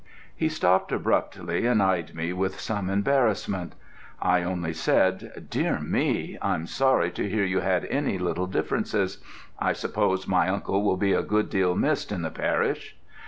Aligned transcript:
He 0.35 0.49
stopped 0.49 0.91
abruptly 0.91 1.67
and 1.67 1.79
eyed 1.79 2.15
me 2.15 2.33
with 2.33 2.59
some 2.59 2.89
embarrassment. 2.89 3.73
I 4.19 4.41
only 4.41 4.73
said, 4.73 5.45
"Dear 5.51 5.79
me, 5.79 6.39
I'm 6.41 6.65
sorry 6.65 7.11
to 7.11 7.29
hear 7.29 7.45
you 7.45 7.59
had 7.59 7.85
any 7.85 8.17
little 8.17 8.47
differences; 8.47 9.19
I 9.59 9.73
suppose 9.73 10.27
my 10.27 10.49
uncle 10.49 10.81
will 10.81 10.97
be 10.97 11.13
a 11.13 11.21
good 11.21 11.51
deal 11.51 11.75
missed 11.75 12.11
in 12.11 12.23
the 12.23 12.31
parish?" 12.31 12.97